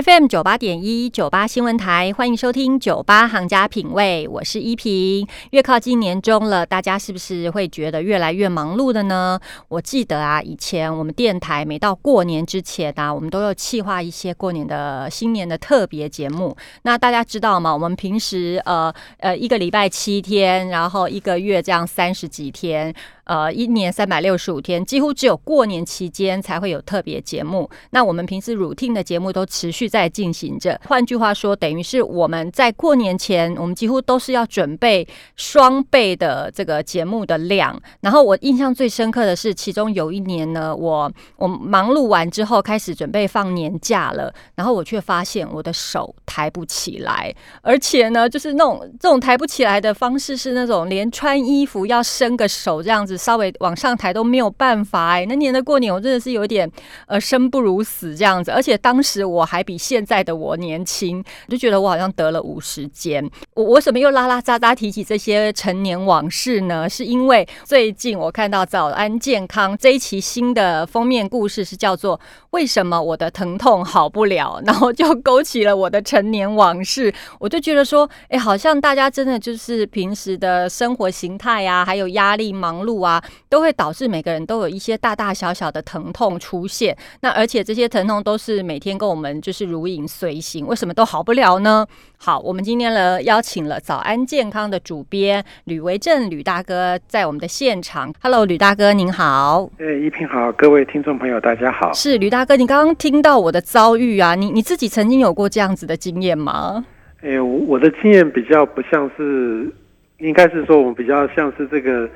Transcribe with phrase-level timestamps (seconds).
[0.00, 5.26] FM 九八点一九八新闻台，欢迎收听九八行家品味，我是依萍。
[5.50, 9.40] 越靠近年终了，大家是不是会觉得越来越忙碌的呢？
[9.66, 16.56] 我记得啊，以前我们电台每到过年之前啊，我们都要企划一些过年的新年的特别节目。
[16.82, 17.74] 那大家知道吗？
[17.74, 22.94] 我们平时呃呃一个礼拜七天，然后一个月这样三十几天。
[23.28, 27.68] 呃，一年三百六十五天，几乎只有过年期间才会有特别节目。
[27.90, 30.80] 那我们平时 routine 的节目都持续在进行着。
[30.86, 35.06] 换句话说，等于是我们在过年前，我们几乎都是要准备
[35.36, 37.78] 双倍的这个节目的量。
[38.00, 53.17] 然后我印象最深刻的是，其中有一年呢，我我忙碌完之后开始准备放年假了，然后我却发现我的手抬不起来，而且呢，就是那种这种抬不起来的方式是那种连穿衣服要伸个手这样子。
[53.18, 56.70] 稍微往上抬都没有办法哎，那年的过年我真的是有点
[57.06, 63.28] 呃生不如死这样子，而且当时我还比现在的我年轻，就觉得我好像得了五十肩。
[63.58, 66.88] 我为什么又拉拉杂杂提起这些陈年往事呢？
[66.88, 72.20] 是因为最近我看到早安健康这一期新的封面故事是叫做
[72.50, 77.12] 为什么我的疼痛好不了，然后就勾起了我的陈年往事。
[77.40, 83.04] 我就觉得说，哎，好像大家真的就是平时的生活形态啊，还有压力忙碌。
[83.04, 86.96] 啊，都会导致每个人都有一些大大小小的疼痛出现。
[87.22, 91.84] 那而且这些疼痛都是每天跟我们就是如影随形，为什么都好不了呢？
[92.18, 98.12] 好，我们今天呢邀请了早安健康的主编吕维正吕大哥在我们的现场。
[98.20, 99.70] Hello，吕大哥您好。
[99.78, 101.90] 哎，一平好，各位听众朋友大家好。
[101.94, 106.84] 是吕大哥，你刚刚听到我的遭遇啊，你你自己曾经有过这样子的经验吗？
[107.22, 109.72] 哎，我的经验比较不像是，
[110.18, 112.08] 应该是说我们比较像是这个。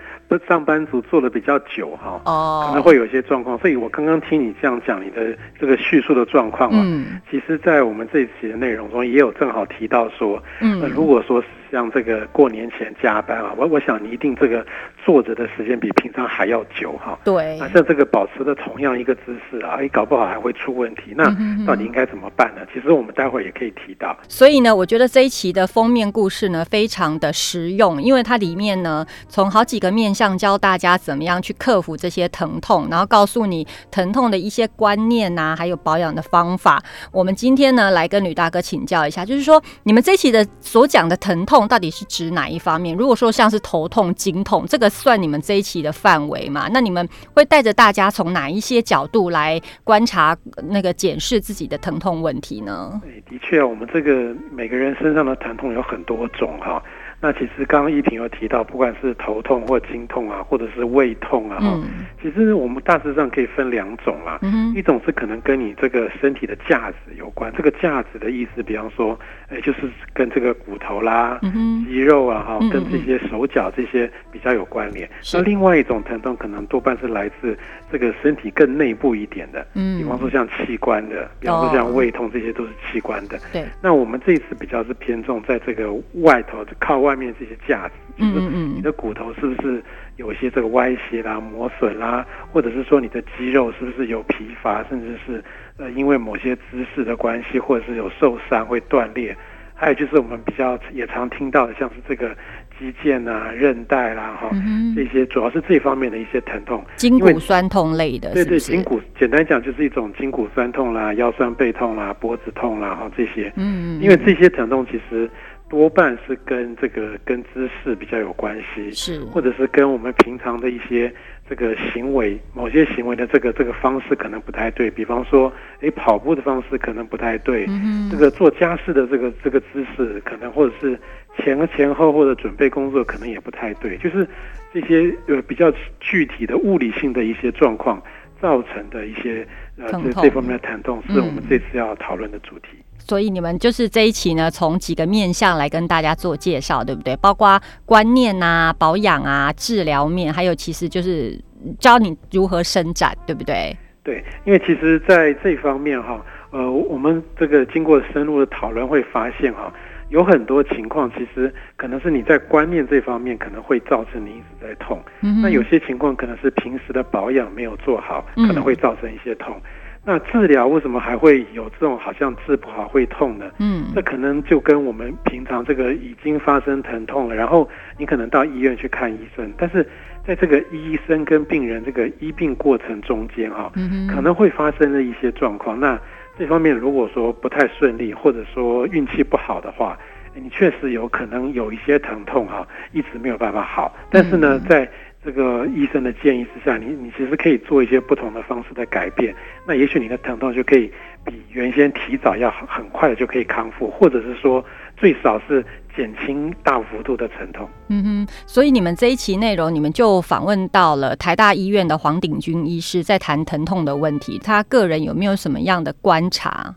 [0.49, 14.65] 上班族做的比较久哈，哦，可能会有一些状况，所以我刚刚听你这样讲你的这个叙述的状况嗯，其实，在我们这一期的内容中也有正好提到说，嗯，如果说像这个过年前加班啊，我我想你一定这个
[15.05, 21.25] 坐着的时间比平常还要久哈，对，啊，像这个保持的同样一个姿势啊，哎，搞不好还会出问题，那
[21.67, 22.63] 到底应该怎么办呢？
[22.75, 24.17] 其实我们待会儿也可以提到。
[24.29, 30.33] 所以呢，我觉得这一期的封面故事呢，非常的实用，因为它里面呢，从好几个面向。
[30.43, 36.83] 教大家怎么样去克服这些疼痛，然后告诉你疼痛的一些观念呐，还有保养的方法。
[37.13, 42.97] 我们今天呢，来跟吕大哥请教一下，就是说你们这期的所讲的疼痛到底是指哪一方面？
[42.97, 46.69] 如果说像是头痛、经痛，这个算你们这一期的范围嘛？
[46.73, 50.37] 那你们会带着大家从哪一些角度来观察
[50.69, 53.01] 那个检视自己的疼痛问题呢？
[53.29, 56.83] 的确，我们这个每个人身上的疼痛有很多种哈。
[57.25, 61.81] 那其实刚刚依萍有提到，不管是头痛或经痛啊，或者是胃痛啊，哈，
[62.21, 64.41] 其实我们大致上可以分两种啦。
[64.75, 69.17] 一种是可能跟你这个身体的价值有关，这个价值的意思，比方说，
[69.53, 69.81] 哎，就是
[70.13, 71.39] 跟这个骨头啦、
[71.87, 75.09] 肌肉啊，哈，跟这些手脚这些比较有关联。
[75.33, 77.57] 那另外一种疼痛，可能多半是来自
[77.93, 83.39] 这个身体更内部一点的，嗯，比方说像器官的，比方说像胃痛，这些都是器官的。
[83.53, 83.65] 对。
[83.81, 87.13] 那我们这次比较是偏重在这个外头靠外。
[87.13, 89.85] 外面这些架子，就是你的骨头是不是
[90.17, 95.45] 有一些这个歪斜啦、磨损啦，或者是说你的肌肉是不是有疲乏，甚至是
[95.83, 99.37] 呃因为某些姿势的关系，或者是有受伤会断裂。
[99.75, 102.37] 还有就是我们比较也常听到的，像是这个
[102.79, 104.49] 肌腱啊、韧带啦，哈，
[104.95, 115.29] 这些主要是这方面的一些疼痛，筋骨酸痛类的，对对，筋骨简单讲就是一种筋骨酸痛啦、腰酸背痛啦、脖子痛啦，哈，这些，嗯，因为这些疼痛其实。
[115.69, 121.11] 多半是跟这个跟姿势比较有关系，是，或者是跟我们平常的一些
[121.53, 124.91] 这个行为，某些行为的这个这个方式可能不太对。
[124.91, 127.67] 比方说，诶，跑步的方式可能不太对，
[128.11, 130.99] 这个做家事的这个这个姿势可能，或者是
[131.37, 133.99] 前前后后的准备工作可能也不太对。
[133.99, 134.27] 就是
[134.73, 135.71] 这些呃比较
[136.01, 138.03] 具体的物理性的一些状况
[138.41, 139.47] 造成的一些
[139.77, 142.79] 呃这这方面的疼痛，是我们这次要讨论的主题。
[143.05, 147.17] 所以你们就是这一期呢，从几个面向来跟大家做介绍，对不对？
[147.17, 151.39] 包括观念啊、保养啊、治疗面，还有其实就是
[151.79, 153.77] 教你如何伸展，对不对？
[154.05, 159.73] 对，因为其实在这方面哈，呃，我们这个经过深入的讨论会发现哈，
[160.09, 169.61] 有很多情况其实可能是你在观念这方面可能会造成你一直在痛，那有些情况可能是平时的保养没有做好，可能会造成一些痛。
[170.05, 173.49] 那治疗为什么还会有这种好像治不好会痛呢？
[173.59, 179.87] 嗯，这可能就跟我们平常这个已经发生疼痛了，然后你可能到医院去看医生，但是
[180.27, 183.71] 在这个医生跟病人这个医病过程中间哈，
[184.13, 185.79] 可能会发生的一些状况。
[185.79, 185.97] 那
[186.37, 189.97] 这方面如果说不太顺利，或者说运气不好的话，
[190.35, 193.95] 你确实有可能有一些疼痛哈，一直没有办法好。
[194.11, 194.89] 但是呢，在
[195.25, 199.33] 这个医生的建议之下，你你其实可以做一些不同的方式的改变，
[199.65, 200.91] 那也许你的疼痛就可以
[201.25, 204.65] 比原先提早要很快的就可以康复，或者是说
[204.97, 205.65] 最少是
[205.97, 207.69] 减轻大幅度的疼痛。
[207.89, 216.75] 嗯哼，所以你们这一期内容，你们就访问到了台大医院的黄鼎军医师，在谈疼痛的问题，他个人有没有什么样的观察？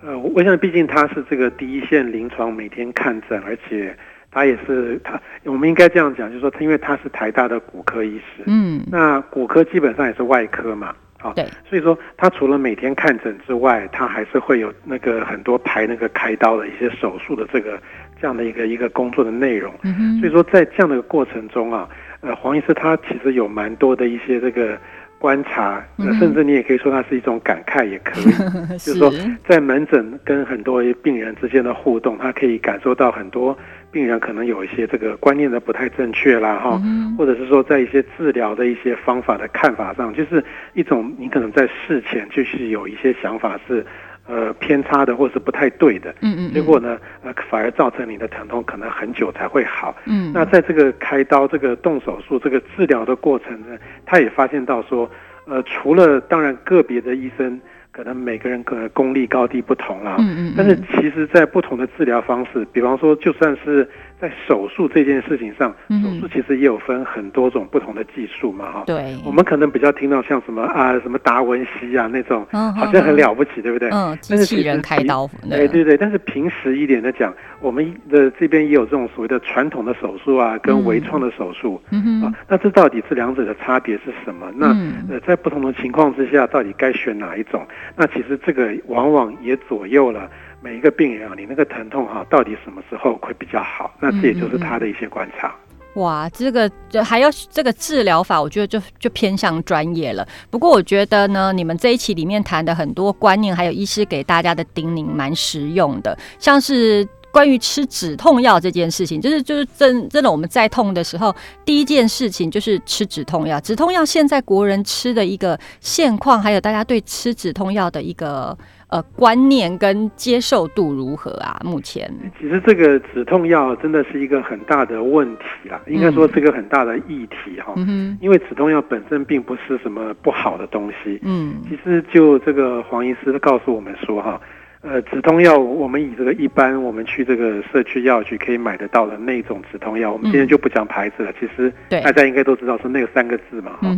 [0.00, 3.94] 呃，我想毕竟他是这个第一线临床每天看诊，而且。
[4.36, 17.80] 他也是他，我们应该这样讲，就是说他，因为他是台大的骨科医师，嗯，那骨科基本上也是外科嘛，啊，对，所以说他除了每天看诊之外，他还是会有那个很多排那个开刀的一些手术的这个
[18.20, 21.88] 这样的一个一个工作的内容，嗯所以说在这样的过程中啊，
[22.20, 24.78] 呃，黄医师他其实有蛮多的一些这个。
[25.18, 25.82] 观察，
[26.18, 28.24] 甚至你也可以说它是一种感慨，也可以。
[28.78, 29.12] 就是说，
[29.48, 33.56] 在门诊跟很多病人之间的互动，他可以感受到很多
[33.90, 36.80] 病人可能有一些这个观念的不太正确啦，哈，
[37.16, 43.84] 或者是说在一些治疗的一些方法的看法上，就是一种你可能在事前就是有一些想法是。
[44.26, 55.10] 呃，偏差的或是不太对的，嗯嗯，结果呢，呃，反而造成你的疼痛可能很久才会好，嗯，那在这个开刀、这个动手术、这个治疗的过程呢，他也发现到说，
[55.46, 57.60] 呃，除了当然个别的医生。
[57.92, 63.88] 可能每个人可能功力高低不同啦，嗯嗯，但是其实，在不同的治疗方式，比方说，就算是
[64.20, 73.90] 在手术这件事情上，手术其实也有分很多种不同的技术嘛，哈，对，我们可能比较听到像什么啊，什么达文西啊那种，好像很了不起，对不对？
[73.90, 84.50] 嗯，机器人开刀，对对对，但是平时一点的讲，我们的这边也有这种所谓的传统的手术啊，跟微创的手术，嗯啊，那这到底这两者的差别是什么？
[84.56, 84.68] 那
[85.10, 87.66] 呃，在不同的情况之下，到底该选哪一种？
[87.94, 90.30] 那其实这个往往也左右了
[90.60, 93.94] 每一个病人啊，你那个疼痛哈，到底什么时候会比较好？
[94.00, 95.54] 那这也就是他的一些观察。
[95.94, 100.26] 哇，这个就还要这个治疗法，我觉得就就偏向专业了。
[100.50, 107.06] 不过我觉得呢，你们这一期里面谈的很多观念，还有医师给大家的叮咛，蛮实用的，像是。
[107.32, 111.34] 关于吃止痛药这件事情，就是就是真真的，我们在痛的时候，
[111.66, 113.60] 第一件事情就是吃止痛药。
[113.60, 118.56] 止痛药现在国人吃的一个现况，还有大家对吃止痛药的一个
[118.88, 121.60] 呃观念跟接受度如何啊？
[121.64, 122.10] 目前
[122.40, 127.72] 其实这个止痛药真的是一个很大的问题啦，应该说是一个很大的议题哈。
[127.76, 131.18] 嗯因为止痛药本身并不是什么不好的东西。
[131.22, 131.56] 嗯。
[131.68, 134.40] 其实就这个黄医师告诉我们说哈。
[134.82, 141.32] 呃，止痛药，我们以这个一般我们去这个社区药局可以买得到的那种止痛药，我们今天就不讲牌子了。
[141.40, 143.88] 其实大家应该都知道是那个三个字嘛，哈。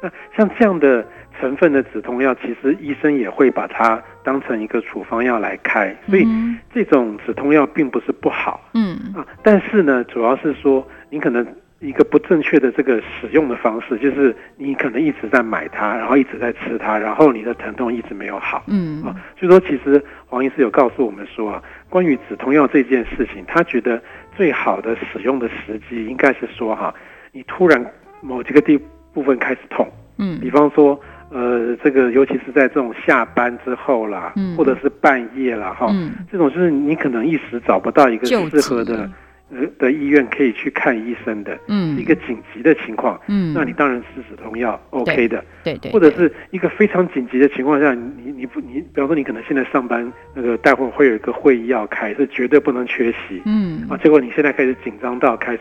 [0.00, 1.04] 那像这样的
[1.40, 6.26] 成分的止痛药，其实医生也会把它当成一个处方药来开，所以
[6.72, 11.46] 这种止痛药并不是不好，嗯啊，但是呢，主要是说你可能。
[11.80, 18.64] 一个不正确的这个使用的方式，就是你可能一直在买它，然后一直在吃它，然后你的疼痛一直没有好。
[18.66, 24.02] 嗯啊，所以说其实黄医师有告诉我们说啊，关于止痛药这件事情，他觉得
[24.36, 26.92] 最好的使用的时机应该是说哈，
[27.30, 27.80] 你突然
[28.22, 28.76] 某几个地
[29.14, 29.88] 部分开始痛，
[30.18, 31.00] 嗯，比方说
[31.30, 39.08] 呃这个尤其是在这种下班之后啦，嗯，或者是半夜啦哈，嗯，这种就是你可能一时找不到一个适合的。
[39.50, 55.60] 呃的医院可以去看医生的，嗯，一个紧急的情况，嗯，那你当然吃止痛药，OK 的，对对，或者是一个非常紧急的情况下，你你不你，比方说你可能现在上班，那个待会儿会有一个会议要开，是绝对不能缺席，嗯，啊，结果你现在开始紧张到开始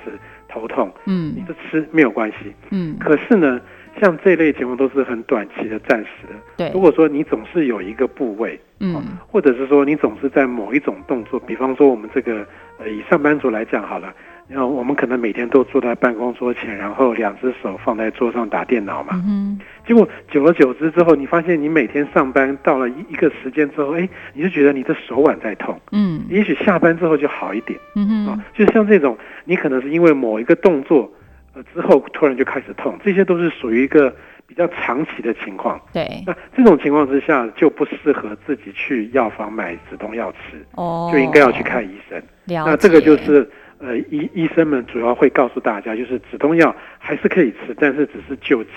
[0.49, 3.57] 头痛，嗯，你就吃没有关系，嗯，可是呢。
[3.99, 6.33] 像这类情况都是很短期的、暂时的。
[6.57, 12.45] 对，如果说你总是有一个部位，嗯，或者是说你总是在某一种动作，比方说我们这个
[12.79, 14.13] 呃，以上班族来讲好了，
[14.47, 31.11] 然后我们可能每天都坐在办公桌前，然后两只手放在桌上打电脑嘛，嗯，结果久而久之之后，你发现你每天上班到了一一个时间之后，哎，你就觉得你的手腕在痛，嗯，也许下班之后就好一点，嗯哼，啊，就像这种，你可能是因为某一个动作。
[31.73, 34.13] 之后突然就开始痛，这些都是属于一个
[34.45, 35.79] 比较长期的情况。
[35.93, 42.21] 对，那这种情况之下就不适合自己去药房买止痛药吃，哦，就应该要去看医生。
[42.45, 43.49] 那这个就是
[43.79, 48.69] 呃，医医生们主要会告诉大家，就是止痛药还是可以吃，但是只是救急。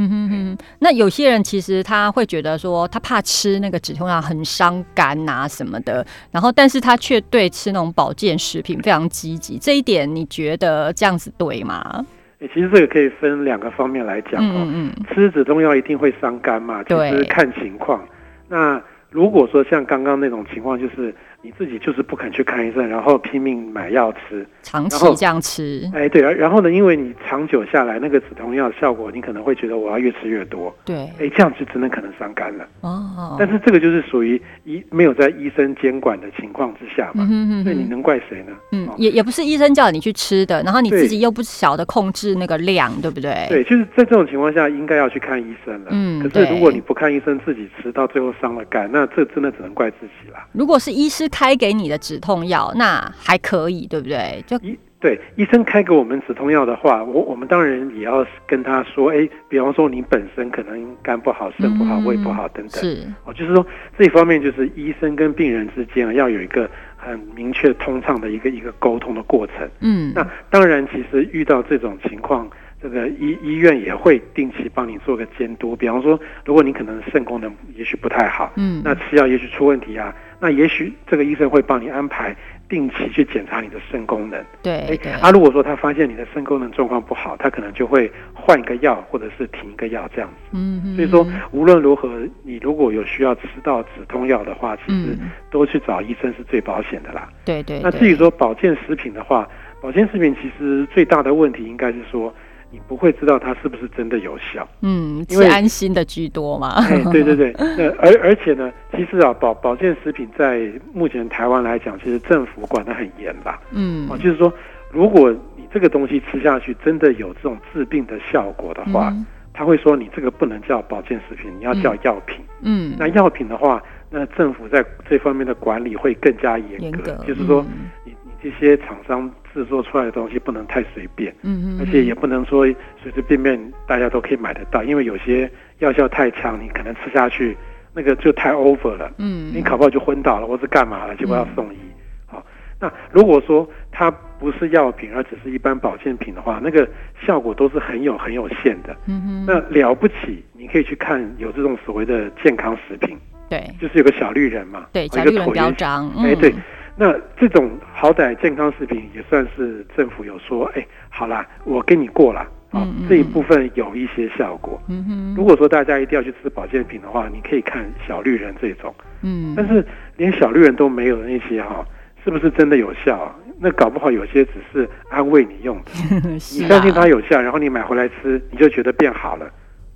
[0.00, 0.58] 嗯哼哼。
[0.78, 9.58] 那有些人其实他会觉得说，他怕吃那个止痛药很伤肝呐什么的，然后但是他却对吃那种保健食品非常积极。
[9.58, 12.04] 这一点你觉得这样子对吗？
[12.40, 14.90] 其实这个可以分两个方面来讲哦。
[15.12, 16.82] 吃止痛药一定会伤肝嘛？
[16.84, 18.02] 其实看情况。
[18.48, 18.80] 那
[19.10, 32.66] 如果说像刚刚那种情况，就是你自己就是不肯去看医生，然后拼命买药吃，长期这样吃，哎，对，然后呢，因为你长久下来，那个止痛药效果，你可能会觉得我要越吃越多，对，哎，这样就真的可能伤肝了。
[32.80, 37.24] 哦，但是这个就是属于医没有在医生监管的情况之下嘛，
[37.62, 38.52] 所以你能怪谁呢？
[38.72, 43.46] 嗯，也也不是医生叫你去吃的，然后你自己又不晓得控制那个量，对不对？
[43.48, 45.90] 对，就是在这种情况下，应该要去看医生了。
[45.92, 50.38] 嗯，可是如果你不看医生，自己吃到最后伤了肝，那这真的只能怪自己了。
[50.52, 54.42] 如果是医师开给你的止痛药，那还可以，对不对？
[54.46, 63.64] 就医对医生开给我们止痛药的话，我我们当然也要跟他说，哎，比方说你本身可能肝不好、肾不好、胃不好等等，是哦，就是说
[63.96, 69.68] 这一方面就是医生跟病人之间啊要有一个很明确通畅的一个一个沟通的过程。
[69.80, 72.48] 嗯，那当然，其实遇到这种情况。
[72.80, 82.36] 这个医医院也会定期帮你做个监督，比方说，如果你可能肾功能也许不太好，嗯，那吃药也许出问题啊，那也许这个医生会帮你安排
[82.68, 84.42] 定期去检查你的肾功能。
[84.62, 84.78] 对，
[85.20, 90.50] 啊，如果说他发现你的肾功能状况不好，他可能就会换一个药，或者是停一个药这样子。
[90.52, 92.08] 嗯，所以说无论如何，
[92.42, 95.16] 你如果有需要吃到止痛药的话，其实
[95.50, 97.28] 都去找医生是最保险的啦。
[97.44, 97.80] 对对。
[97.82, 99.48] 那至于说保健食品的话，
[99.80, 102.32] 保健食品其实最大的问题应该是说。
[102.70, 106.74] 你不会知道它是不是真的有效，嗯，因为安心的居多嘛。
[106.82, 113.58] 哎，对对对，那而而且呢，其实啊，保保健食品在目前台湾来讲，其实政府管得很严吧。
[113.70, 114.52] 嗯，哦，就是说，
[114.92, 119.14] 如果你这个东西吃下去真的有这种治病的效果的话，
[119.54, 122.36] 他会说你这个不能叫保健食品，你要叫药品。
[122.60, 127.97] 嗯，那药品的话，那政府在这方面的管理会更加严格，就是说你。
[128.42, 132.64] 这些厂商制作出来的东西不能太随便，嗯嗯，而且也不能说
[133.02, 137.56] 随随便便大家都可以买得到，因为有些药效太强，你可能吃下去
[137.92, 141.78] 那个就太 over 了，嗯，你搞不好就昏倒了，或是干嘛了，结果要送医。
[142.26, 142.44] 好，
[142.78, 146.88] 那如果说它不是药品，而只是一般保健品的话，那个
[147.26, 148.96] 效果都是很有很有限的。
[149.06, 153.18] 嗯哼，那了不起，你可以去看有这种所谓的健康食品，
[153.50, 156.54] 对，就是有个小绿人嘛，对，小绿人标章，哎，对。
[156.98, 164.82] 那这种好歹健康食品也算是政府有说，哎，好啦，我跟你过啦啊，这一部分有一些效果。
[164.88, 168.92] 嗯哼，如果说大家一定要去吃保健品的话，你可以看小绿人这种。
[169.22, 169.86] 嗯，但是
[170.16, 171.86] 连小绿人都没有的那些哈，
[172.24, 173.32] 是不是真的有效？
[173.60, 175.90] 那搞不好有些只是安慰你用的。
[176.30, 179.46] 你相信它有效，然后你买回来吃，你就觉得变好了。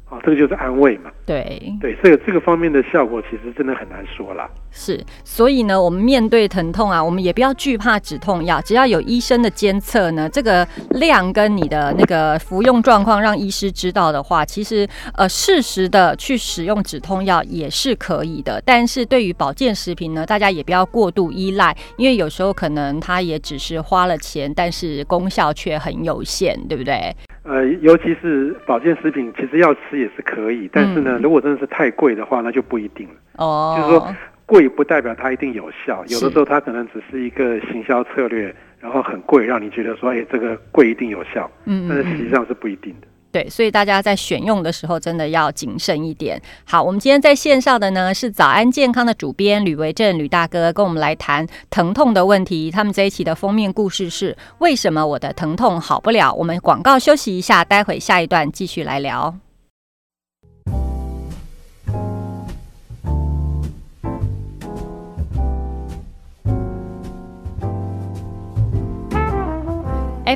[0.09, 1.11] 啊，这个就是安慰嘛。
[1.25, 4.49] 对对，这个这个方面的效果其实真的很难说啦。
[4.71, 18.61] 是，所以呢，我们面对疼痛啊，我们也不要惧怕止痛药，只要有医生的监测呢，这个量跟你的那个服用状况让医师知道的话，其实呃适时的去使用止痛药也是可以的。
[18.65, 27.15] 但是对于保健食品呢，大家也不要过度依赖，因为有时候可能它也只是花了钱，但是功效却很有限，对不对？
[27.45, 33.15] 呃，尤其是保健食品，其实要吃也是可以，但是呢，如果真的是太贵的话，那就不一定了。
[33.37, 34.15] 哦，就是说
[34.47, 43.07] 贵不代表它一定有效，有的时候它可能只是一个行销策略，然后很贵，让你觉得说，哎，这个贵一定有效，嗯，但是实际上是不一定的。
[43.31, 46.39] 对，所以大家在选用的时候真的要谨慎一点。
[46.67, 52.71] 好，我们今天在线上的呢是早安健康的主编吕维正吕大哥，跟我们来谈疼痛的问题。
[52.71, 56.31] 他们这一期的封面故事是为什么我的疼痛好不了？
[56.35, 59.35] 我们广告休息一下，待会下一段继续来聊。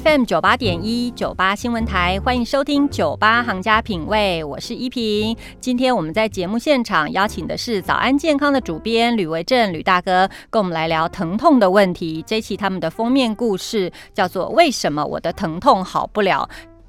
[0.00, 5.34] FM 九八点一九八新闻台，欢迎收听九八行家品味，我是依萍。
[5.58, 12.22] 今天我们在节目现场邀请的是早安健康的主编吕维正吕大哥，跟我们来聊疼痛的问题。
[12.26, 16.46] 这期他们的封面故事叫做《为什么我的疼痛好不了》。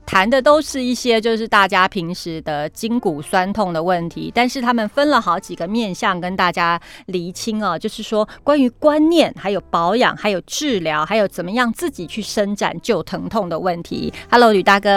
[0.08, 14.12] 谈的都是一些就是大家平时的筋骨酸痛的问题，但是他们分了好几个面向跟大家厘清哦，就是说关于观念、还有保养、还有治疗、还有怎么样自己去伸展救疼痛的问题。
[14.32, 14.90] Hello，吕大哥。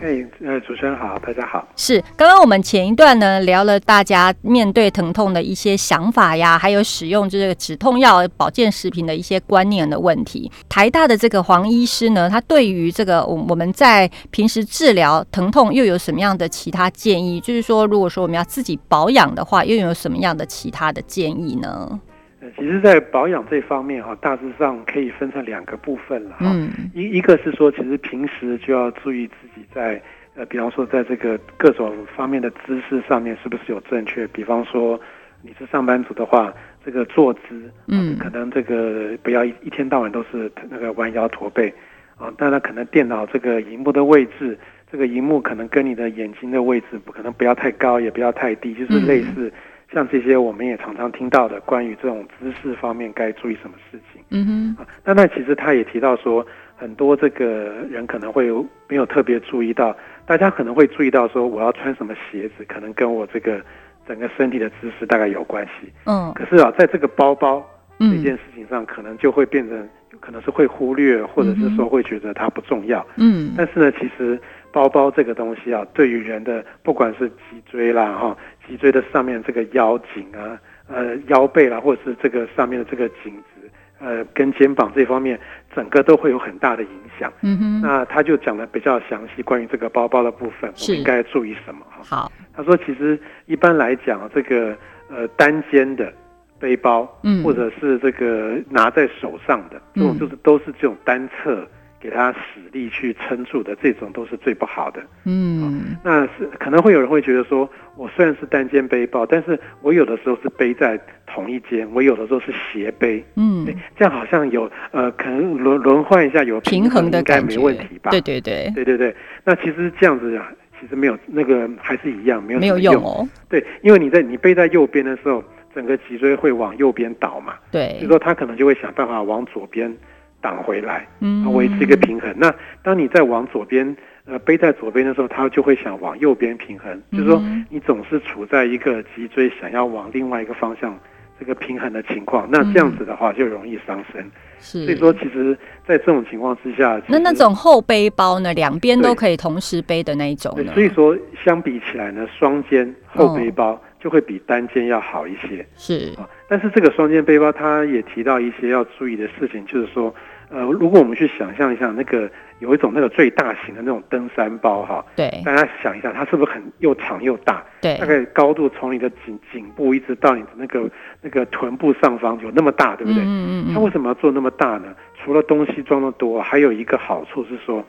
[0.00, 1.68] 哎，呃，主持人好，大家好。
[1.76, 10.50] 是，刚刚我们前一段呢聊了大家面对疼痛的一些想法呀，还有使用这个止痛药、保健食品的一些观念的问题。
[10.66, 17.40] 台大的这个黄医师呢，他对于这个我我们在平平时治疗疼痛又有什么样的其他建议？
[17.40, 22.00] 就是说，如果说我们要自己保养的话，又有什么样的其他的建议呢？
[22.40, 26.46] 呃，其实，在保养这方面哈，大致上可以分成两个部分了哈。
[26.94, 30.00] 一一个是说，其实平时就要注意自己在
[30.36, 34.28] 呃，比方说在这个各种方面的姿势上面是不是有正确。
[34.28, 34.96] 比方说，
[35.42, 41.74] 你是上班族的话，这个坐姿，嗯，可能这个不要一一天到晚都是那个弯腰驼背，
[42.18, 44.58] 啊，当然可能电脑这个荧幕的位置，
[44.90, 49.52] 这个荧幕可能跟你的眼睛的位置不可能不要太高，也不要太低，就是类似
[49.92, 54.22] 像这些我们也常常听到的关于这种姿势方面该注意什么事情。
[54.30, 56.46] 嗯哼，啊，那那其实他也提到说，
[56.76, 57.46] 很多这个
[57.90, 58.50] 人可能会
[58.88, 63.60] 没有特别注意到，大家可能会注意到说，我要穿什么鞋子，可能跟我这个。
[64.08, 67.60] 整个身体的姿势大概有关系，嗯，可是啊，在这个包包
[67.98, 69.88] 这件事情上，可能就会变成，
[70.20, 74.38] 可能是会忽略，或者是说会觉得它不重要，嗯，但是呢，其实
[74.72, 80.58] 包包这个东西啊，对于人的不管是脊椎啦，哈，脊椎的上面这个腰颈啊，
[80.88, 83.70] 呃，腰背啦，或者是这个上面的这个颈子，
[84.00, 85.38] 呃，跟肩膀这方面，
[85.74, 91.84] 整个都会有很大的影响，嗯哼，那他就讲的比较详细，关于这个包包的部分，我们应该注意什么？
[92.02, 92.30] 好。
[92.58, 94.74] 他说：“其实一般来讲，这个
[95.10, 96.10] 呃单肩的
[96.58, 101.66] 背包，嗯，或者是这个拿在手上的这种，就是都是这种单侧
[102.00, 105.02] 给他使力去撑住的，这种都是最不好的。
[105.24, 118.10] 嗯，那是可能会有人会觉得说，我虽然是单肩背包，但是我有的时候是背在同一肩，我有的时候是斜背，嗯，这样好像有呃，可能轮轮换一下有平衡的应该没问题吧？
[118.10, 119.14] 对对对，对对对。
[119.44, 123.26] 那其实这样子啊。”其实没有那个还是一样，没有没有用哦。
[123.48, 125.42] 对，因为你在你背在右边的时候，
[125.76, 127.54] 整个脊椎会往右边倒嘛。
[127.70, 129.94] 对，所以说他可能就会想办法往左边
[130.40, 132.34] 挡回来，嗯，维持一个平衡。
[132.36, 132.52] 那
[132.82, 137.00] 当你在往左边呃背在左边的时候，他就会想往右边平衡。
[137.12, 140.98] 就是说你总是处在一个脊椎想要往另外一个方向
[141.38, 144.24] 这个平衡的情况，那这样子的话就容易伤身。
[144.58, 145.54] 是，所以说，其实，
[145.86, 150.72] 在这种情况之下，那那种后背包呢，两边都可以同时背的那一种呢？
[150.72, 151.14] 所以说，
[151.44, 155.66] 相比起来呢，双肩后背包就会比单肩要好一些。
[155.74, 160.14] 是啊，但是这个双肩背包，它也提到一些要注意的事情，就是说，
[160.48, 162.30] 呃，如果我们去想象一下那个。
[162.58, 167.62] 有一种那个最大型的那种登山包哈，对，大家想一下，它是不是很又长又大？
[167.82, 173.22] 对，大概高度从你的颈颈部一直到你的那个那个臀部上方有那么大，对不对？
[173.22, 173.74] 嗯嗯嗯。
[173.74, 174.94] 它为什么要做那么大呢？
[175.22, 177.84] 除了东西装的多，还有一个好处是说，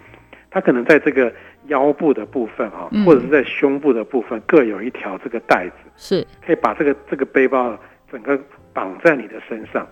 [0.51, 1.31] 它可能在这个
[1.67, 6.25] 腰部的部分哈，或者是在胸部的部分各有一条这个带子，是。
[6.45, 7.77] 可以把这个这个背包
[8.11, 8.39] 整个
[8.73, 9.85] 绑在你的身上。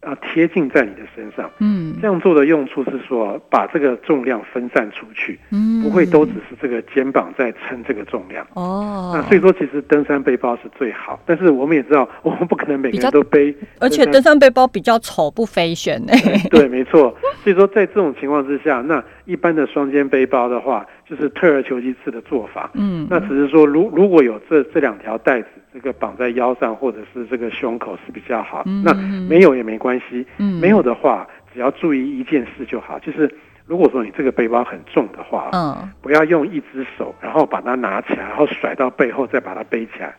[0.00, 16.00] 啊，贴近在你的身上，嗯，这样做的用处是说，把这个重量分散出去，嗯，不会都只是这个肩膀在撑这个重量，哦，那所以说其实登山背包是最好，但是我们也知道， 我们不可能每个人都背，而且登山背包比较丑，不飞旋。
[16.06, 16.12] 呢，
[16.48, 25.48] 对，没错，所以说在这种情况之下，那一般的双肩背包的话，就是退而求其次的做法，嗯，那只是说，如如果有这这两条带子。
[25.70, 28.92] 这个绑在腰上或者是这个胸口是比较好，那
[29.28, 30.26] 没有也没关系。
[30.38, 33.32] 嗯没有的话，只要注意一件事就好，就是
[33.64, 40.16] 如果说你这个背包很重的话，嗯，不要用一只手，然后把它拿起来，然后甩到背后再把它背起来，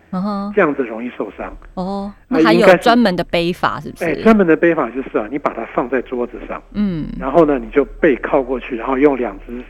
[0.55, 1.51] 这样子容易受伤。
[1.73, 4.05] 哦，那还有专门的背法是不是？
[4.05, 9.61] 哎，专门的背法就是啊，你把它放在桌子上，嗯，然后呢，你就背靠过去，然后用两只。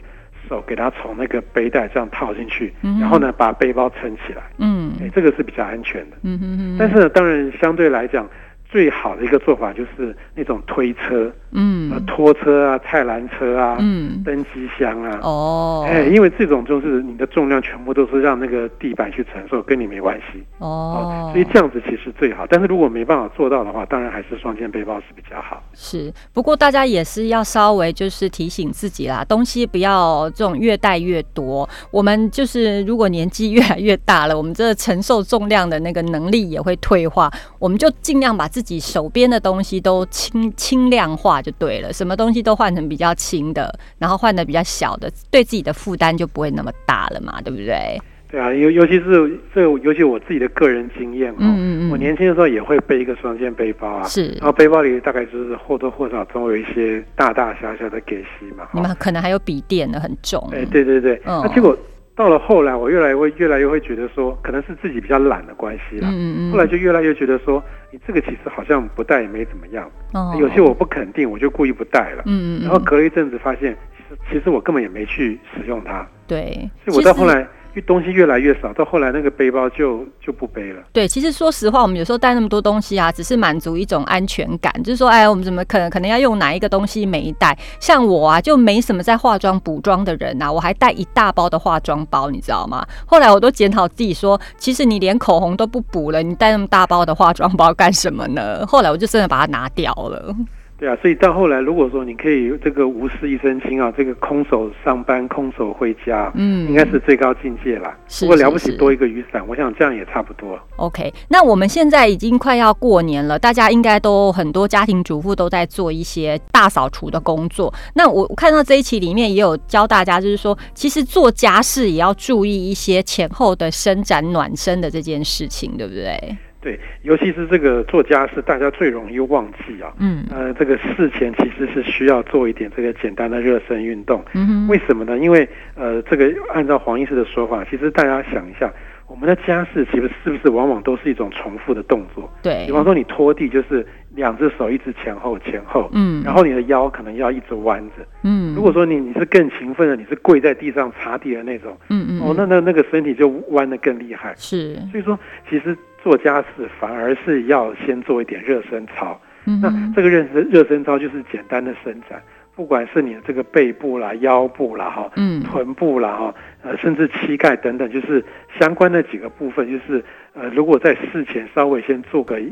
[0.49, 6.75] 手给它从那个背带这样套进去，然后呢把背包撑起来，嗯，哎，这个是比较安全的，嗯嗯嗯。
[6.79, 8.27] 但是呢，当然相对来讲。
[8.69, 22.45] 最好的一个做法就是那种推车，嗯，拖车啊、菜篮车啊、嗯，登机箱啊，哦，哎，因为这种就是你的重量全部都是让那个地板去承受，跟你没关系，哦，所以这样子其实最好。
[22.47, 25.63] 但是如果没办法做到的话，当然还是双肩背包是比较好。
[25.73, 31.67] 是，不过大家也是要稍微就是提醒自己啦，东西不要这种越带越多。
[31.89, 47.99] 我们就是如果年纪越来越大了，我们这承受重量的那个能力也会退化，我们就尽量把自己手边的东西都轻轻量化就对了，什么东西都换成比较轻的，然后换的比较小的，对自己的负担就不会那么大了嘛，对不对？
[48.31, 61.75] 对啊，尤尤其是这，尤其我自己的个人经验哦，我年轻的时候也会背一个双肩背包啊，是，然后背包里大概就是或多或少总有一些大大小小的给息嘛，你们可能还有笔电呢很重，哎，对对对，那结果。
[62.19, 66.09] 到了后来，我越来会越来越会觉得说，可能是自己比较懒的关系啦。
[66.11, 69.89] 嗯嗯后来就越来越觉得说，你这个其实好像不带也没怎么样。
[70.13, 70.35] 哦。
[70.37, 72.23] 有些我不肯定，我就故意不带了。
[72.25, 76.05] 嗯嗯然后隔了一阵子，发现其实其实我根本也没去使用它。
[76.27, 76.69] 对。
[76.83, 77.47] 所以我到后来。
[77.81, 80.81] 东西越来越少，到后来那个背包就就不背了。
[80.91, 87.57] 对，其实说实话，我们有时候带那么多东西啊，只是满足一种安全感，就是说，哎，我们怎么可能可能要用哪一个东西没带？
[87.79, 92.85] 像我啊，就没什么在化妆补妆的人呐，我还带一大包的化妆包，你知道吗？
[93.05, 98.65] 后来我都检讨自己说，其实你连口红都不补了，你带那么大包的化妆包干什么呢？
[98.67, 100.35] 后来我就真的把它拿掉了。
[100.79, 107.93] 对啊，所以到后来，如果说你可以这个无事一身轻啊，这个空手上班、空手回家，嗯，应该是最高境界啦。
[108.21, 110.57] 不过了不起多一个雨伞，我想这样也差不多。
[110.77, 117.73] OK，那我们现在已经快要过年了，大家应该都很多家庭主妇都在做一些大扫除的工作。
[117.93, 126.37] 那我看到这一期里面也有教大家，就是说，其实做家事也要注意一些前后的伸展暖身的这件事情，对不对？
[126.61, 129.93] 对，尤其是这个做家事，大家最容易忘记啊。
[129.97, 134.21] 嗯，呃，这个事前其实是需要做一点这个简单的热身运动。
[134.33, 135.17] 嗯为什么呢？
[135.17, 138.69] 因为呃，这个按照黄医师的说法，其实大家想一下，
[139.07, 142.29] 我们的家事其实是不是往往都是一种重复的动作？
[142.43, 142.65] 对。
[142.65, 148.53] 比方说，你拖地就是两只手一直前后前后，嗯，然后你的腰可能要一直弯着，嗯。
[148.53, 154.33] 如果说你你是更勤奋的，你是跪在地上擦地的那种，嗯嗯，哦，那那那个身体就弯的更厉害。
[154.35, 154.75] 是。
[154.91, 155.17] 所以说，
[155.49, 155.73] 其实。
[156.03, 162.21] 做家事反而是要先做一点热身操，那这个热身热身操就是简单的伸展，
[162.55, 168.23] 不管是你的这个背部啦、腰部啦、哈、嗯臀部啦、哈，呃，甚至膝盖等等，就是
[168.59, 170.03] 相关的几个部分，就是。
[170.39, 172.47] 呃，如果在事前稍微先做个一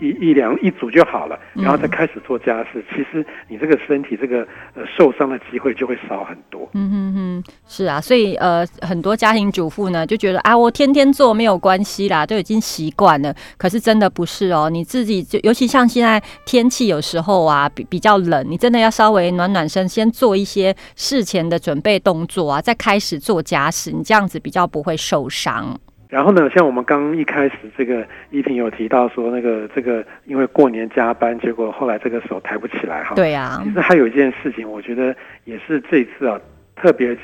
[0.00, 4.40] 一一两一组就好了，然后再开始做家事，其实你这个身体这个
[4.74, 6.68] 呃受伤的机会就会少很多。
[6.72, 13.32] 嗯哼哼，是啊，所以呃很多家庭主妇呢就觉得啊，我天天做没有关系啦，都已经习惯了。
[13.56, 25.78] 可是真的不是哦，你自己就尤其像现在天气有时候啊比比较冷，你真的要稍微暖暖身，先做一些事前的准备动作啊，再开始做家事，你这样子比较不会受伤。
[26.08, 33.14] 然后呢，像我们刚一开始这个依婷有提到说，那个这个因为过年加班，结果后来这个手抬不起来哈。
[33.14, 33.60] 对呀。
[33.62, 36.40] 其实还有一件事情，我觉得也是这次啊
[36.76, 37.14] 特别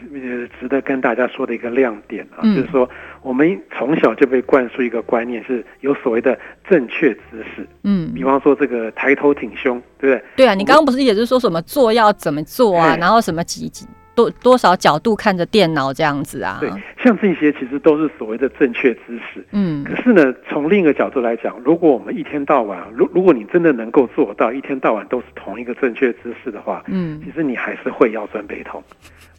[0.61, 2.87] 值得跟大家说的一个亮点啊，就是说
[3.23, 7.67] 我们从小就被灌输一个观念，是有所谓的正确姿势。
[7.85, 8.13] 嗯。
[8.15, 10.25] 比方说这个抬头挺胸，对不对？
[10.37, 12.95] 对啊，你刚刚不是也是说什么做要怎么做啊？
[13.01, 13.87] 然后什么几几。
[14.15, 16.59] 多多少角度看着电脑这样子啊？
[16.61, 16.71] 对，
[17.03, 19.45] 像这些其实都是所谓的正确姿势。
[19.53, 28.83] 嗯，可是呢，从另一个角度来讲，如果我们一天到晚，如如果你真的能够做到一天到晚都是同一个正确姿势的话，嗯，其实你还是会腰酸背痛。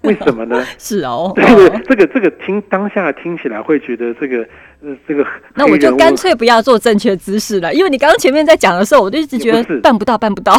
[0.07, 0.63] 为什么呢？
[0.77, 1.45] 是哦， 对，
[1.87, 4.39] 这个这个听当下听起来会觉得这个
[4.81, 10.53] 呃这个，那我就干脆不要做正确姿势了，因为你刚刚前面在讲的时候，我就一直觉得办不到，办不到。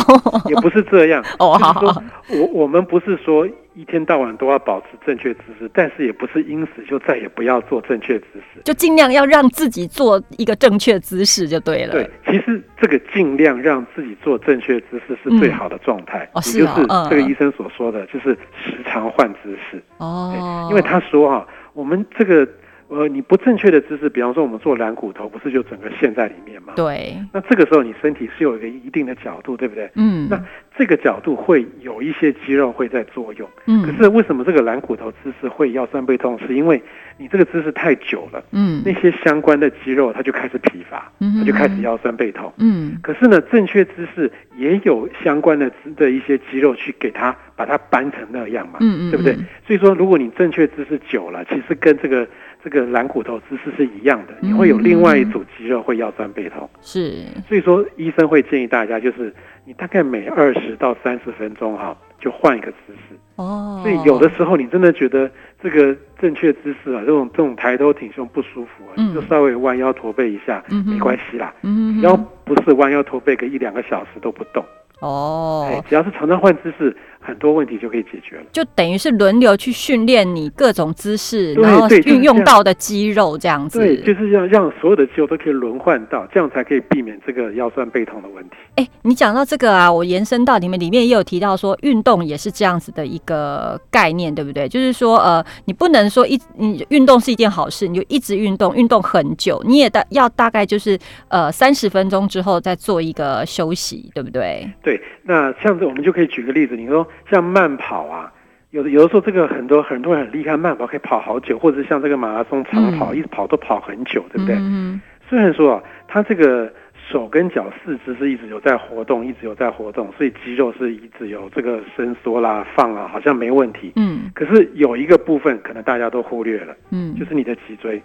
[0.47, 3.49] 也不是这样哦，好好，我我们不是说。
[3.79, 11.93] 一天到晚都要保持正确姿势，但是也不是因此就再也不要做正确姿势，就尽量要让自己做一个正确姿势就对了。
[11.93, 18.31] 对，其实这个尽量让自己做正确姿势是最好的状态，也就是这个医生所说的，就是
[18.65, 19.83] 时常换姿势。
[19.99, 22.47] 哦，因为他说哈，我们这个。
[22.89, 26.73] 呃，你不正确的姿势，比方说我们做软骨头，不是就整个陷在里面吗？
[26.77, 27.17] 对。
[27.33, 29.91] 那这个时候你身体是有一个一定的角度，对不对？
[29.97, 30.29] 嗯。
[30.31, 30.41] 那
[30.79, 33.49] 这个角度会有一些肌肉会在作用。
[33.67, 33.83] 嗯。
[33.83, 36.39] 可是为什么这个软骨头姿势会腰酸背痛？
[36.47, 36.81] 是因为
[37.19, 38.45] 你这个姿势太久了。
[38.53, 38.83] 嗯。
[38.85, 42.53] 那些相关的肌肉它就开始疲乏，它就开始腰酸背痛。
[42.59, 42.97] 嗯。
[43.03, 48.79] 可是呢，正确姿势也有相关的的一些肌肉去给它把它扳成那样嘛。
[48.81, 49.11] 嗯嗯。
[49.11, 49.35] 对不对？
[49.67, 52.25] 所以说，如果你正确姿势久了，其实跟这个。
[52.69, 56.69] 这个蓝骨头姿势是一样的，你会有另外一组肌肉会腰酸背痛。
[56.81, 59.33] 是，所以说医生会建议大家，就是
[59.65, 63.17] 你大概每二十到三十分钟哈，就换一个姿势。
[63.37, 63.81] 哦。
[63.85, 65.31] 所以有的时候你真的觉得
[65.63, 71.55] 这个正确姿势啊，这种这种抬头挺胸不舒服啊，就稍微弯腰驼背一下，没关系啦。
[71.63, 71.95] 嗯。
[71.95, 74.65] 只要不是弯腰驼背个一两个小时都不动。
[74.99, 75.71] 哦。
[75.89, 76.97] 只要是常常换姿势。
[77.27, 83.81] 很多问题就可以解决了，就等于是轮流去训练你各种姿势，然后运用到的肌肉这样子。
[83.81, 88.57] 对，就是要让所有的肌肉都可以轮换到，这样才可以避免这个腰酸背痛的问题。
[88.77, 94.69] 哎，你讲到这个啊，我延伸到你们里面也有提到说，运动也是这样子的一个概念，对不对？
[94.69, 100.97] 就是说，呃，你不能说一你运动是一件好事，你就一直运动，运动很久，你也大要大概就是
[101.29, 104.71] 呃三十分钟之后再做一个休息，对不对？
[104.83, 107.07] 对，那这样子我们就可以举个例子，你说。
[107.31, 108.33] 像慢跑啊，
[108.71, 114.57] 有的有的时候这个很多很多人很厉害，慢跑可以跑好久，或者像这个马拉松长跑，一直跑都跑很久，对不对？
[114.59, 116.73] 嗯虽然说啊，他这个
[117.11, 123.93] 手跟脚四肢是一直有在活动，一直有在活动，所以肌肉是一直有这个伸缩啦、放啊，好像没问题。
[123.97, 124.31] 嗯。
[124.35, 128.01] 可是有一个部分可能大家都忽略了，嗯，就是你的脊椎，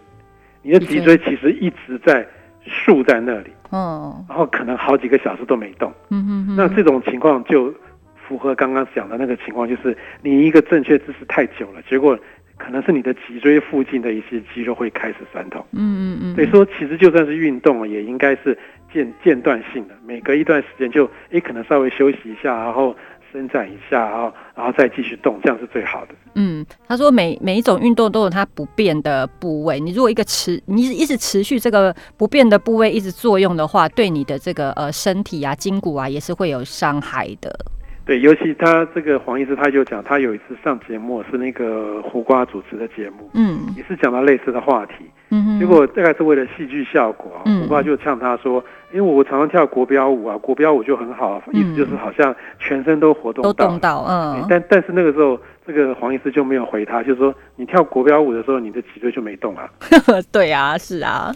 [0.64, 2.26] 你的脊椎其实一直在
[2.64, 5.94] 竖在那里，哦，然后可能好几个小时都没动。
[6.10, 6.56] 嗯哼。
[6.56, 7.72] 那这种情况就
[8.32, 12.18] 符合刚刚讲的那个情况，就是你一个正确姿势太久了，结果。
[12.58, 15.66] 可能是你的脊椎附近的一些肌肉会开始酸痛。
[15.72, 16.36] 嗯嗯嗯。
[16.36, 18.56] 所以说，其实就算是运动，也应该是
[18.94, 22.96] 间间断性的，每隔一段时间就诶，可能稍微休息一下，然后
[23.32, 26.14] 伸展一下，然后然后再继续动，这样是最好的。
[26.36, 37.52] 嗯，他说每每一种运动都有它不变的部位，你如果一个持你一直持续这个不变的部位一直作用的话，对你的这个呃身体啊筋骨啊也是会有伤害的。
[38.04, 44.94] 对，尤其他这个黄医师，他就讲，他有一次上节目是那个胡瓜主持的节目，嗯，也是讲到类似的话题，
[45.30, 59.70] 嗯结果大概是为了戏剧效果，胡瓜就呛他说，因为我常常跳国标舞啊，国标舞就很好，意思就是好像全身都活动都动到，嗯，但但是那个时候，这个黄医师就没有回他，就是说你跳国标舞的时候，你的脊椎就没动啊，
[60.34, 61.32] 对啊，是啊。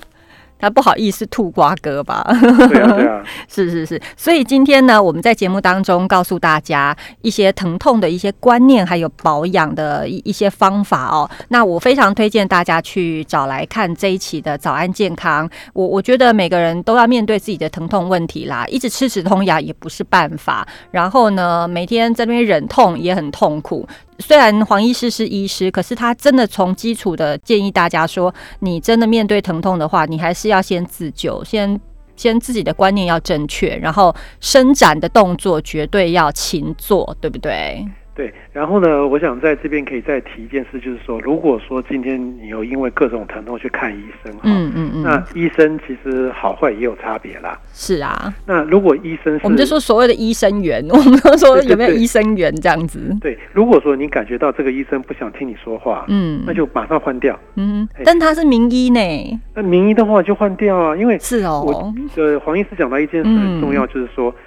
[0.66, 2.26] 他不好意思吐瓜哥吧？
[2.70, 4.02] 对啊，对啊， 是是是。
[4.18, 11.30] 所以今天呢，我们在节目当中告诉大家一些疼痛的一些观念，还有保养的一一些方法哦。
[11.50, 15.48] 那我非常推荐大家去找来看这一期的早安健康。
[15.74, 20.68] 我我觉得每个人都要面对自己的疼痛问题啦，一直吃止痛药也不是办法。
[20.90, 23.88] 然后呢，每天在那边忍痛也很痛苦。
[24.20, 31.80] 虽然黄医师是医师，可是他真的从基础的建议大家说，你真的面对疼痛的话，你还是要先自救，先
[32.16, 37.86] 先自己的观念要正确，然后伸展的动作绝对要勤做，对不对？
[38.16, 47.60] 对，然后呢，我想在这边可以再提一件事，就是说，如果说今天你有因为各种疼痛去看医生，嗯嗯嗯，那医生其实好坏也有差别啦。
[47.74, 53.14] 是啊，那如果医生，我们就说所谓的医生缘，我们说有没有医生缘这样子？
[53.20, 57.38] 对，如果说你感觉到这个医生不想听你说话，嗯，那就马上换掉。
[57.56, 64.30] 嗯，但他是名医呢，那名医的话就换掉啊，因为是哦，呃，黄医师讲到一件事很重要，就是说。
[64.30, 64.42] 嗯，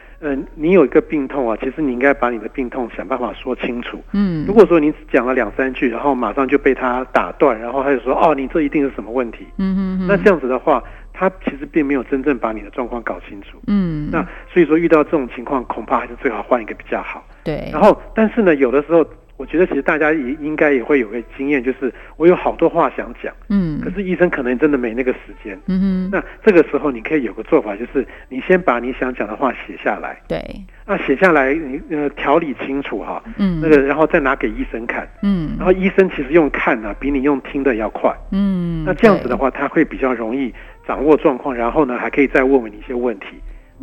[0.54, 4.02] 你有一个病痛啊，其实你应该把你的病痛想办法说清楚。
[4.12, 9.46] 嗯，如果说你只讲了两三句，然后马上就被他打断，然后他就说哦，你这一定是什么问题？
[9.58, 13.58] 嗯嗯那这样子的话，他其实并没有真正把你的状况搞清楚。
[13.66, 17.24] 嗯，那所以说遇到这种情况，恐怕还是最好换一个比较好。
[17.44, 17.68] 对。
[17.72, 19.06] 然后，但是呢，有的时候。
[19.38, 26.10] 我觉得其实大家也应该也会有个经验，就是我有好多话想讲，嗯，可是医生可能真的没那个时间，嗯哼。
[26.10, 30.44] 那这个时候你可以有个做法，就是你先把你想讲的话写下来，对。
[30.84, 38.84] 那写下来，你呃条理清楚哈，嗯，那个然后再拿给医生看，嗯，然后医生其实用看呢比你用听的要快，嗯。
[38.84, 40.52] 那这样子的话，他会比较容易
[40.86, 43.26] 掌握状况，然后呢还可以再问问你一些问题。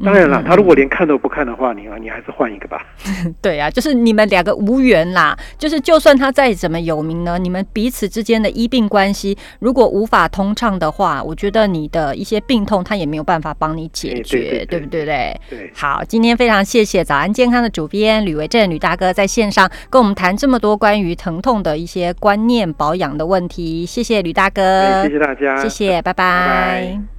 [0.04, 2.86] 当然了，他如果连看都不看的话，你啊，你还是换一个吧。
[3.42, 5.38] 对啊，就是你们两个无缘啦。
[5.58, 15.06] 就是就算他再怎么有名呢，你们彼此之间的医病关系如果无法通畅的话，我觉得你的一些病痛他也没有办法帮你解决，对不对？
[15.06, 15.40] 对。
[15.50, 15.72] 对。
[15.74, 27.15] 好，今天非常谢谢早安健康的主编吕维正吕大哥在线上跟我们谈这么多关于疼痛的一些观念保养的问题，谢谢吕大哥，谢谢大家，谢谢，拜拜。